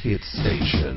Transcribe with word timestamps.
Hit 0.03 0.23
Station. 0.25 0.97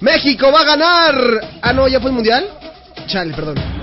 México 0.00 0.52
va 0.52 0.60
a 0.60 0.64
ganar. 0.64 1.14
Ah, 1.60 1.72
no, 1.72 1.88
ya 1.88 2.00
fue 2.00 2.10
el 2.10 2.14
mundial. 2.14 2.48
Chale, 3.08 3.32
perdón. 3.34 3.82